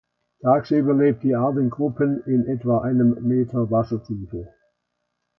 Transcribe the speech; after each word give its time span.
Tagsüber 0.41 0.95
lebt 0.95 1.21
die 1.21 1.35
Art 1.35 1.57
in 1.57 1.69
Gruppen 1.69 2.23
in 2.25 2.47
etwa 2.47 2.79
einem 2.81 3.19
Meter 3.21 3.69
Wassertiefe. 3.69 4.51